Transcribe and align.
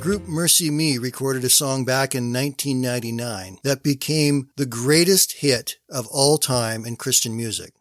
Group 0.00 0.22
MercyMe 0.22 0.98
recorded 0.98 1.44
a 1.44 1.50
song 1.50 1.84
back 1.84 2.14
in 2.14 2.32
1999 2.32 3.58
that 3.64 3.82
became 3.82 4.48
the 4.56 4.64
greatest 4.64 5.40
hit 5.40 5.76
of 5.90 6.06
all 6.10 6.38
time 6.38 6.86
in 6.86 6.96
Christian 6.96 7.36
music. 7.36 7.74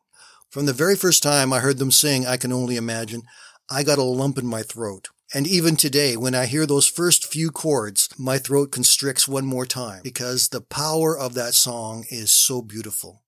From 0.49 0.65
the 0.65 0.73
very 0.73 0.97
first 0.97 1.23
time 1.23 1.53
I 1.53 1.59
heard 1.59 1.77
them 1.77 1.91
sing 1.91 2.27
I 2.27 2.35
Can 2.35 2.51
Only 2.51 2.75
Imagine, 2.75 3.21
I 3.69 3.83
got 3.83 3.99
a 3.99 4.03
lump 4.03 4.37
in 4.37 4.45
my 4.45 4.63
throat. 4.63 5.07
And 5.33 5.47
even 5.47 5.77
today, 5.77 6.17
when 6.17 6.35
I 6.35 6.45
hear 6.45 6.65
those 6.65 6.89
first 6.89 7.25
few 7.25 7.51
chords, 7.51 8.09
my 8.17 8.37
throat 8.37 8.73
constricts 8.73 9.25
one 9.25 9.45
more 9.45 9.65
time 9.65 10.01
because 10.03 10.49
the 10.49 10.61
power 10.61 11.17
of 11.17 11.35
that 11.35 11.53
song 11.53 12.03
is 12.09 12.33
so 12.33 12.61
beautiful. 12.61 13.23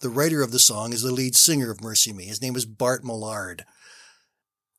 The 0.00 0.10
writer 0.10 0.42
of 0.42 0.52
the 0.52 0.58
song 0.58 0.92
is 0.92 1.00
the 1.00 1.12
lead 1.12 1.34
singer 1.34 1.70
of 1.70 1.78
MercyMe. 1.78 2.24
His 2.24 2.42
name 2.42 2.56
is 2.56 2.66
Bart 2.66 3.04
Millard. 3.04 3.64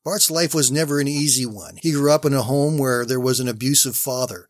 Bart's 0.08 0.32
life 0.32 0.56
was 0.56 0.72
never 0.72 1.02
an 1.02 1.08
easy 1.10 1.46
one. 1.46 1.80
He 1.82 1.92
grew 1.92 2.14
up 2.14 2.24
in 2.24 2.34
a 2.34 2.44
home 2.44 2.78
where 2.78 3.06
there 3.06 3.20
was 3.20 3.42
an 3.42 3.50
abusive 3.50 3.98
father. 3.98 4.48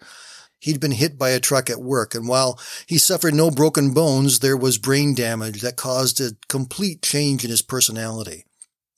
He'd 0.59 0.79
been 0.79 0.91
hit 0.91 1.17
by 1.17 1.31
a 1.31 1.39
truck 1.39 1.67
at 1.67 1.81
work, 1.81 2.13
and 2.13 2.27
while 2.27 2.59
he 2.85 2.99
suffered 2.99 3.33
no 3.33 3.49
broken 3.49 3.91
bones, 3.91 4.37
there 4.37 4.55
was 4.55 4.77
brain 4.77 5.15
damage 5.15 5.61
that 5.61 5.75
caused 5.75 6.21
a 6.21 6.37
complete 6.47 7.01
change 7.01 7.43
in 7.43 7.49
his 7.49 7.63
personality. 7.63 8.45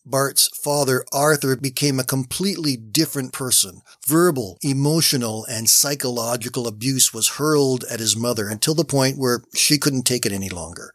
Bart's 0.05 0.49
father, 0.49 1.05
Arthur, 1.13 1.55
became 1.55 1.97
a 1.97 2.03
completely 2.03 2.75
different 2.75 3.31
person. 3.31 3.81
Verbal, 4.05 4.57
emotional, 4.61 5.45
and 5.45 5.69
psychological 5.69 6.67
abuse 6.67 7.13
was 7.13 7.38
hurled 7.38 7.85
at 7.89 8.01
his 8.01 8.17
mother 8.17 8.49
until 8.49 8.75
the 8.75 8.83
point 8.83 9.17
where 9.17 9.44
she 9.55 9.77
couldn't 9.77 10.03
take 10.03 10.25
it 10.25 10.33
any 10.33 10.49
longer. 10.49 10.91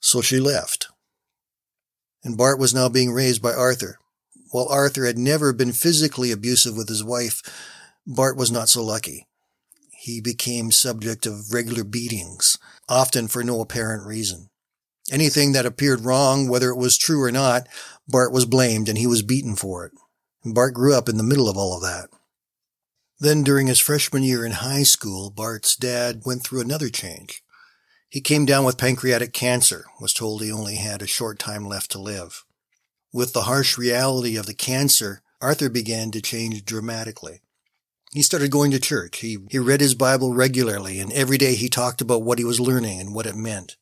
So 0.00 0.22
she 0.22 0.40
left. 0.40 0.88
And 2.22 2.38
Bart 2.38 2.58
was 2.58 2.72
now 2.72 2.88
being 2.88 3.12
raised 3.12 3.42
by 3.42 3.52
Arthur. 3.52 3.98
While 4.54 4.68
Arthur 4.68 5.04
had 5.04 5.18
never 5.18 5.52
been 5.52 5.72
physically 5.72 6.30
abusive 6.30 6.76
with 6.76 6.88
his 6.88 7.02
wife, 7.02 7.42
Bart 8.06 8.36
was 8.36 8.52
not 8.52 8.68
so 8.68 8.84
lucky. 8.84 9.26
He 9.90 10.20
became 10.20 10.70
subject 10.70 11.26
of 11.26 11.52
regular 11.52 11.82
beatings, 11.82 12.56
often 12.88 13.26
for 13.26 13.42
no 13.42 13.60
apparent 13.60 14.06
reason. 14.06 14.50
Anything 15.10 15.50
that 15.54 15.66
appeared 15.66 16.02
wrong, 16.02 16.46
whether 16.46 16.70
it 16.70 16.76
was 16.76 16.96
true 16.96 17.20
or 17.20 17.32
not, 17.32 17.66
Bart 18.06 18.30
was 18.30 18.46
blamed 18.46 18.88
and 18.88 18.96
he 18.96 19.08
was 19.08 19.22
beaten 19.22 19.56
for 19.56 19.86
it. 19.86 19.92
Bart 20.44 20.72
grew 20.72 20.94
up 20.94 21.08
in 21.08 21.16
the 21.16 21.24
middle 21.24 21.48
of 21.48 21.56
all 21.56 21.74
of 21.74 21.82
that. 21.82 22.10
Then 23.18 23.42
during 23.42 23.66
his 23.66 23.80
freshman 23.80 24.22
year 24.22 24.46
in 24.46 24.52
high 24.52 24.84
school, 24.84 25.30
Bart's 25.30 25.74
dad 25.74 26.22
went 26.24 26.44
through 26.44 26.60
another 26.60 26.90
change. 26.90 27.42
He 28.08 28.20
came 28.20 28.46
down 28.46 28.64
with 28.64 28.78
pancreatic 28.78 29.32
cancer, 29.32 29.86
was 30.00 30.12
told 30.12 30.42
he 30.42 30.52
only 30.52 30.76
had 30.76 31.02
a 31.02 31.08
short 31.08 31.40
time 31.40 31.66
left 31.66 31.90
to 31.90 31.98
live. 31.98 32.44
With 33.14 33.32
the 33.32 33.42
harsh 33.42 33.78
reality 33.78 34.36
of 34.36 34.46
the 34.46 34.54
cancer, 34.54 35.22
Arthur 35.40 35.68
began 35.68 36.10
to 36.10 36.20
change 36.20 36.64
dramatically. 36.64 37.42
He 38.12 38.22
started 38.22 38.50
going 38.50 38.72
to 38.72 38.80
church. 38.80 39.18
He, 39.18 39.38
he 39.52 39.58
read 39.60 39.80
his 39.80 39.94
Bible 39.94 40.34
regularly, 40.34 40.98
and 40.98 41.12
every 41.12 41.38
day 41.38 41.54
he 41.54 41.68
talked 41.68 42.00
about 42.00 42.24
what 42.24 42.40
he 42.40 42.44
was 42.44 42.58
learning 42.58 42.98
and 42.98 43.14
what 43.14 43.26
it 43.26 43.36
meant. 43.36 43.76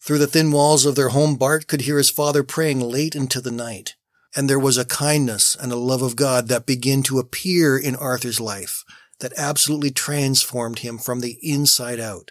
Through 0.00 0.20
the 0.20 0.26
thin 0.26 0.52
walls 0.52 0.86
of 0.86 0.94
their 0.94 1.10
home, 1.10 1.36
Bart 1.36 1.66
could 1.66 1.82
hear 1.82 1.98
his 1.98 2.08
father 2.08 2.42
praying 2.42 2.80
late 2.80 3.14
into 3.14 3.42
the 3.42 3.50
night. 3.50 3.94
And 4.34 4.48
there 4.48 4.58
was 4.58 4.78
a 4.78 4.86
kindness 4.86 5.54
and 5.54 5.70
a 5.70 5.76
love 5.76 6.00
of 6.00 6.16
God 6.16 6.48
that 6.48 6.64
began 6.64 7.02
to 7.02 7.18
appear 7.18 7.76
in 7.76 7.94
Arthur's 7.94 8.40
life 8.40 8.84
that 9.20 9.34
absolutely 9.36 9.90
transformed 9.90 10.78
him 10.78 10.96
from 10.96 11.20
the 11.20 11.36
inside 11.42 12.00
out. 12.00 12.30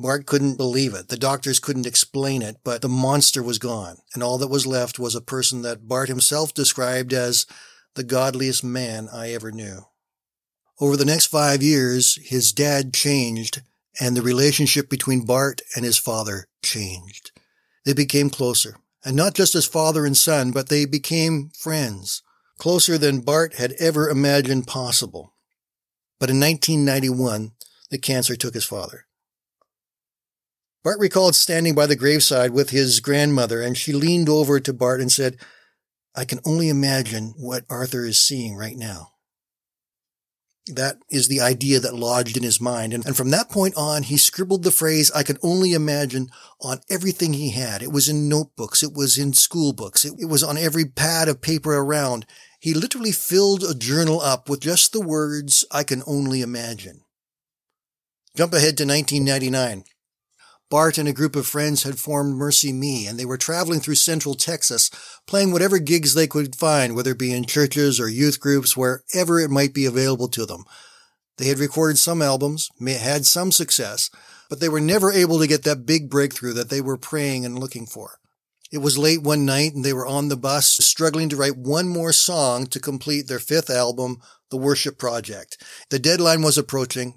Bart 0.00 0.26
couldn't 0.26 0.54
believe 0.54 0.94
it. 0.94 1.08
The 1.08 1.16
doctors 1.16 1.58
couldn't 1.58 1.86
explain 1.86 2.40
it, 2.40 2.58
but 2.62 2.82
the 2.82 2.88
monster 2.88 3.42
was 3.42 3.58
gone, 3.58 3.96
and 4.14 4.22
all 4.22 4.38
that 4.38 4.46
was 4.46 4.64
left 4.64 5.00
was 5.00 5.16
a 5.16 5.20
person 5.20 5.62
that 5.62 5.88
Bart 5.88 6.08
himself 6.08 6.54
described 6.54 7.12
as 7.12 7.46
the 7.96 8.04
godliest 8.04 8.62
man 8.62 9.08
I 9.12 9.32
ever 9.32 9.50
knew. 9.50 9.86
Over 10.80 10.96
the 10.96 11.04
next 11.04 11.26
five 11.26 11.64
years, 11.64 12.16
his 12.22 12.52
dad 12.52 12.94
changed, 12.94 13.62
and 14.00 14.16
the 14.16 14.22
relationship 14.22 14.88
between 14.88 15.24
Bart 15.26 15.62
and 15.74 15.84
his 15.84 15.98
father 15.98 16.46
changed. 16.62 17.32
They 17.84 17.92
became 17.92 18.30
closer, 18.30 18.76
and 19.04 19.16
not 19.16 19.34
just 19.34 19.56
as 19.56 19.66
father 19.66 20.06
and 20.06 20.16
son, 20.16 20.52
but 20.52 20.68
they 20.68 20.84
became 20.84 21.50
friends, 21.58 22.22
closer 22.56 22.98
than 22.98 23.22
Bart 23.22 23.56
had 23.56 23.72
ever 23.80 24.08
imagined 24.08 24.68
possible. 24.68 25.34
But 26.20 26.30
in 26.30 26.38
1991, 26.38 27.50
the 27.90 27.98
cancer 27.98 28.36
took 28.36 28.54
his 28.54 28.64
father. 28.64 29.07
Bart 30.84 30.98
recalled 31.00 31.34
standing 31.34 31.74
by 31.74 31.86
the 31.86 31.96
graveside 31.96 32.52
with 32.52 32.70
his 32.70 33.00
grandmother, 33.00 33.60
and 33.60 33.76
she 33.76 33.92
leaned 33.92 34.28
over 34.28 34.60
to 34.60 34.72
Bart 34.72 35.00
and 35.00 35.10
said, 35.10 35.36
I 36.14 36.24
can 36.24 36.40
only 36.44 36.68
imagine 36.68 37.34
what 37.36 37.64
Arthur 37.68 38.04
is 38.04 38.18
seeing 38.18 38.56
right 38.56 38.76
now. 38.76 39.12
That 40.66 40.98
is 41.10 41.28
the 41.28 41.40
idea 41.40 41.80
that 41.80 41.94
lodged 41.94 42.36
in 42.36 42.42
his 42.42 42.60
mind. 42.60 42.92
And, 42.92 43.16
from 43.16 43.30
that 43.30 43.48
point 43.48 43.74
on, 43.76 44.02
he 44.02 44.16
scribbled 44.16 44.64
the 44.64 44.70
phrase, 44.70 45.10
I 45.12 45.22
can 45.22 45.38
only 45.42 45.72
imagine 45.72 46.28
on 46.60 46.80
everything 46.90 47.32
he 47.32 47.52
had. 47.52 47.82
It 47.82 47.92
was 47.92 48.08
in 48.08 48.28
notebooks. 48.28 48.82
It 48.82 48.92
was 48.92 49.16
in 49.16 49.32
school 49.32 49.72
books. 49.72 50.04
It, 50.04 50.26
was 50.28 50.42
on 50.42 50.58
every 50.58 50.84
pad 50.84 51.28
of 51.28 51.40
paper 51.40 51.74
around. 51.74 52.26
He 52.60 52.74
literally 52.74 53.12
filled 53.12 53.62
a 53.62 53.74
journal 53.74 54.20
up 54.20 54.48
with 54.48 54.60
just 54.60 54.92
the 54.92 55.00
words, 55.00 55.64
I 55.70 55.84
can 55.84 56.02
only 56.06 56.42
imagine. 56.42 57.00
Jump 58.36 58.52
ahead 58.52 58.76
to 58.78 58.84
1999. 58.84 59.84
Bart 60.70 60.98
and 60.98 61.08
a 61.08 61.14
group 61.14 61.34
of 61.34 61.46
friends 61.46 61.84
had 61.84 61.98
formed 61.98 62.38
MercyMe, 62.38 63.08
and 63.08 63.18
they 63.18 63.24
were 63.24 63.38
traveling 63.38 63.80
through 63.80 63.94
central 63.94 64.34
Texas, 64.34 64.90
playing 65.26 65.52
whatever 65.52 65.78
gigs 65.78 66.12
they 66.14 66.26
could 66.26 66.54
find, 66.54 66.94
whether 66.94 67.12
it 67.12 67.18
be 67.18 67.32
in 67.32 67.46
churches 67.46 67.98
or 67.98 68.08
youth 68.08 68.38
groups, 68.38 68.76
wherever 68.76 69.40
it 69.40 69.50
might 69.50 69.72
be 69.72 69.86
available 69.86 70.28
to 70.28 70.44
them. 70.44 70.64
They 71.38 71.46
had 71.46 71.58
recorded 71.58 71.98
some 71.98 72.20
albums, 72.20 72.68
had 72.84 73.24
some 73.24 73.50
success, 73.50 74.10
but 74.50 74.60
they 74.60 74.68
were 74.68 74.80
never 74.80 75.12
able 75.12 75.38
to 75.38 75.46
get 75.46 75.62
that 75.64 75.86
big 75.86 76.10
breakthrough 76.10 76.52
that 76.54 76.68
they 76.68 76.80
were 76.80 76.98
praying 76.98 77.46
and 77.46 77.58
looking 77.58 77.86
for. 77.86 78.18
It 78.70 78.78
was 78.78 78.98
late 78.98 79.22
one 79.22 79.46
night 79.46 79.74
and 79.74 79.84
they 79.84 79.94
were 79.94 80.06
on 80.06 80.28
the 80.28 80.36
bus 80.36 80.66
struggling 80.66 81.30
to 81.30 81.36
write 81.36 81.56
one 81.56 81.88
more 81.88 82.12
song 82.12 82.66
to 82.66 82.80
complete 82.80 83.26
their 83.26 83.38
fifth 83.38 83.70
album, 83.70 84.20
The 84.50 84.58
Worship 84.58 84.98
Project. 84.98 85.62
The 85.88 85.98
deadline 85.98 86.42
was 86.42 86.58
approaching. 86.58 87.14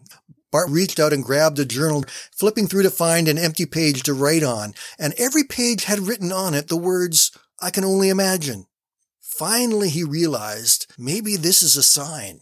Bart 0.51 0.69
reached 0.69 0.99
out 0.99 1.13
and 1.13 1.23
grabbed 1.23 1.59
a 1.59 1.65
journal, 1.65 2.03
flipping 2.31 2.67
through 2.67 2.83
to 2.83 2.89
find 2.89 3.27
an 3.27 3.37
empty 3.37 3.65
page 3.65 4.03
to 4.03 4.13
write 4.13 4.43
on, 4.43 4.73
and 4.99 5.13
every 5.17 5.43
page 5.43 5.85
had 5.85 5.99
written 5.99 6.31
on 6.31 6.53
it 6.53 6.67
the 6.67 6.77
words, 6.77 7.31
I 7.61 7.69
can 7.69 7.85
only 7.85 8.09
imagine. 8.09 8.65
Finally, 9.21 9.89
he 9.89 10.03
realized 10.03 10.93
maybe 10.97 11.35
this 11.35 11.63
is 11.63 11.77
a 11.77 11.83
sign. 11.83 12.41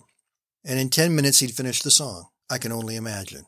And 0.66 0.80
in 0.80 0.90
10 0.90 1.16
minutes, 1.16 1.40
he'd 1.40 1.52
finished 1.53 1.84
the 1.84 1.92
song, 1.92 2.30
I 2.50 2.58
can 2.58 2.72
only 2.72 2.96
imagine. 2.96 3.46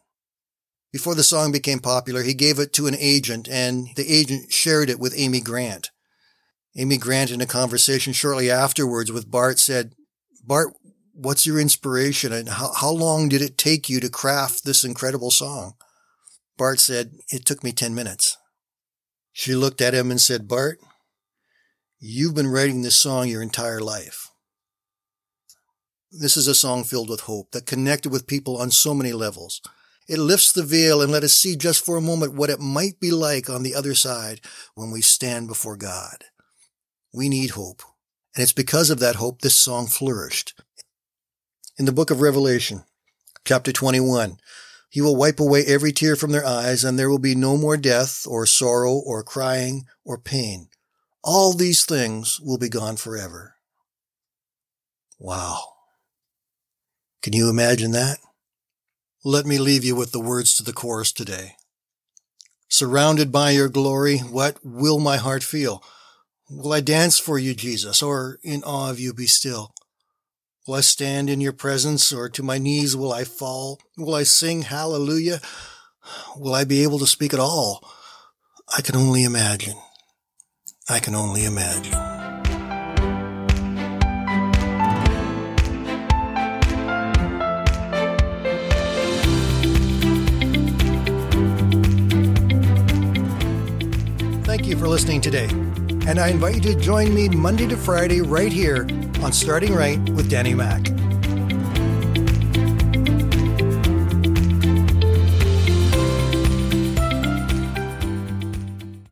Before 0.91 1.16
the 1.16 1.23
song 1.23 1.51
became 1.51 1.79
popular, 1.79 2.21
he 2.21 2.33
gave 2.33 2.59
it 2.59 2.73
to 2.73 2.88
an 2.88 2.95
agent, 2.97 3.47
and 3.50 3.88
the 3.95 4.11
agent 4.13 4.51
shared 4.51 4.89
it 4.89 5.00
with 5.00 5.13
Amy 5.16 5.39
Grant. 5.39 5.89
Amy 6.75 6.97
Grant, 6.97 7.31
in 7.31 7.41
a 7.41 7.45
conversation 7.45 8.13
shortly 8.13 8.51
afterwards 8.51 9.12
with 9.12 9.31
Bart, 9.31 9.57
said, 9.57 9.94
Bart, 10.44 10.74
what's 11.21 11.45
your 11.45 11.59
inspiration 11.59 12.33
and 12.33 12.50
how, 12.50 12.73
how 12.73 12.89
long 12.89 13.29
did 13.29 13.41
it 13.41 13.57
take 13.57 13.89
you 13.89 14.00
to 14.00 14.09
craft 14.09 14.65
this 14.65 14.83
incredible 14.83 15.29
song? 15.29 15.75
Bart 16.57 16.79
said, 16.79 17.13
It 17.29 17.45
took 17.45 17.63
me 17.63 17.71
10 17.71 17.94
minutes. 17.94 18.38
She 19.31 19.56
looked 19.56 19.81
at 19.81 19.94
him 19.94 20.09
and 20.09 20.19
said, 20.19 20.47
Bart, 20.47 20.79
you've 22.00 22.35
been 22.35 22.47
writing 22.47 22.81
this 22.81 22.97
song 22.97 23.27
your 23.27 23.41
entire 23.41 23.79
life. 23.79 24.29
This 26.12 26.35
is 26.35 26.47
a 26.47 26.56
song 26.56 26.83
filled 26.83 27.09
with 27.09 27.21
hope 27.21 27.51
that 27.51 27.65
connected 27.65 28.12
with 28.12 28.27
people 28.27 28.57
on 28.57 28.71
so 28.71 28.94
many 28.94 29.13
levels. 29.13 29.62
It 30.09 30.19
lifts 30.19 30.51
the 30.51 30.63
veil 30.63 31.01
and 31.01 31.12
let 31.12 31.24
us 31.24 31.33
see 31.33 31.56
just 31.56 31.85
for 31.85 31.95
a 31.95 32.01
moment 32.01 32.33
what 32.33 32.50
it 32.50 32.59
might 32.59 33.00
be 33.00 33.12
like 33.12 33.50
on 33.50 33.63
the 33.63 33.75
other 33.75 33.94
side 33.94 34.41
when 34.75 34.91
we 34.91 35.01
stand 35.01 35.47
before 35.47 35.77
God. 35.77 36.25
We 37.13 37.29
need 37.29 37.51
hope. 37.51 37.83
And 38.35 38.44
it's 38.44 38.53
because 38.53 38.89
of 38.89 39.00
that 39.00 39.15
hope 39.15 39.41
this 39.41 39.56
song 39.56 39.88
flourished 39.88 40.53
in 41.77 41.85
the 41.85 41.91
book 41.91 42.12
of 42.12 42.21
Revelation, 42.21 42.83
chapter 43.45 43.71
21. 43.71 44.38
He 44.89 45.01
will 45.01 45.15
wipe 45.15 45.39
away 45.39 45.63
every 45.65 45.91
tear 45.91 46.15
from 46.15 46.31
their 46.31 46.45
eyes, 46.45 46.83
and 46.83 47.00
there 47.00 47.09
will 47.09 47.19
be 47.19 47.35
no 47.35 47.57
more 47.57 47.77
death, 47.77 48.25
or 48.27 48.45
sorrow, 48.45 48.94
or 48.94 49.23
crying, 49.23 49.85
or 50.03 50.18
pain. 50.18 50.68
All 51.23 51.53
these 51.53 51.85
things 51.85 52.39
will 52.41 52.57
be 52.57 52.69
gone 52.69 52.97
forever. 52.97 53.56
Wow. 55.18 55.62
Can 57.21 57.33
you 57.33 57.50
imagine 57.50 57.91
that? 57.91 58.17
Let 59.24 59.45
me 59.45 59.59
leave 59.59 59.85
you 59.85 59.95
with 59.95 60.12
the 60.12 60.19
words 60.19 60.56
to 60.56 60.63
the 60.63 60.74
chorus 60.74 61.12
today. 61.12 61.56
Surrounded 62.67 63.31
by 63.31 63.51
your 63.51 63.69
glory, 63.69 64.17
what 64.17 64.57
will 64.63 65.00
my 65.00 65.17
heart 65.17 65.44
feel? 65.44 65.83
Will 66.50 66.74
I 66.74 66.81
dance 66.81 67.19
for 67.19 67.38
you, 67.38 67.53
Jesus, 67.53 68.01
or 68.01 68.39
in 68.44 68.63
awe 68.63 68.89
of 68.89 69.00
you 69.00 69.13
be 69.13 69.27
still? 69.27 69.74
Will 70.68 70.75
I 70.75 70.81
stand 70.81 71.28
in 71.28 71.42
your 71.42 71.54
presence, 71.54 72.13
or 72.13 72.30
to 72.30 72.44
my 72.44 72.60
knees 72.60 72.96
will 72.96 73.12
I 73.12 73.24
fall? 73.24 73.80
Will 73.98 74.13
I 74.13 74.22
sing 74.22 74.62
hallelujah? 74.62 75.42
Will 76.38 76.54
I 76.54 76.66
be 76.66 76.84
able 76.84 77.00
to 77.00 77.08
speak 77.08 77.34
at 77.34 77.40
all? 77.40 77.84
I 78.78 78.81
can 78.81 78.96
only 78.96 79.24
imagine. 79.24 79.74
I 80.88 81.00
can 81.00 81.16
only 81.16 81.46
imagine. 81.46 81.94
Thank 94.44 94.68
you 94.68 94.78
for 94.78 94.88
listening 94.88 95.22
today 95.22 95.48
and 96.08 96.19
I 96.19 96.30
invite 96.30 96.56
you 96.56 96.62
to 96.62 96.75
join 96.75 97.16
me 97.16 97.30
Monday 97.30 97.68
to 97.68 97.78
Friday 97.78 98.22
right 98.22 98.52
here 98.52 98.88
on 99.23 99.31
Starting 99.31 99.73
Right 99.73 100.00
with 100.09 100.29
Danny 100.29 100.53
Mack. 100.53 101.11